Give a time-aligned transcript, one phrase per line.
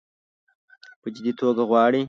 [1.01, 1.99] په جدي توګه غواړي.